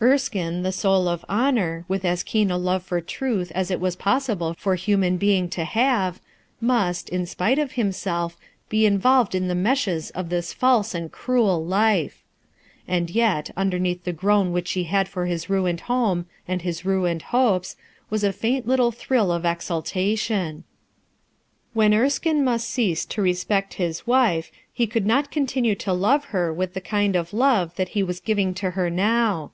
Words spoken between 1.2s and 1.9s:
honor,